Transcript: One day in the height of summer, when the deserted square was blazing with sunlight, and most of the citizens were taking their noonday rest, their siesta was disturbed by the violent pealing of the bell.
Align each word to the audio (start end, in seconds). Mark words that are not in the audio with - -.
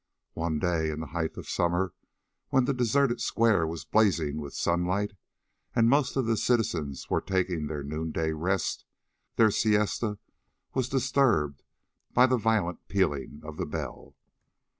One 0.33 0.57
day 0.57 0.89
in 0.89 0.99
the 0.99 1.05
height 1.13 1.37
of 1.37 1.47
summer, 1.47 1.93
when 2.49 2.65
the 2.65 2.73
deserted 2.73 3.21
square 3.21 3.67
was 3.67 3.85
blazing 3.85 4.41
with 4.41 4.55
sunlight, 4.55 5.13
and 5.75 5.87
most 5.91 6.15
of 6.17 6.25
the 6.25 6.37
citizens 6.37 7.11
were 7.11 7.21
taking 7.21 7.67
their 7.67 7.83
noonday 7.83 8.31
rest, 8.31 8.83
their 9.35 9.51
siesta 9.51 10.17
was 10.73 10.89
disturbed 10.89 11.61
by 12.15 12.25
the 12.25 12.37
violent 12.37 12.87
pealing 12.87 13.41
of 13.43 13.57
the 13.57 13.65
bell. 13.67 14.15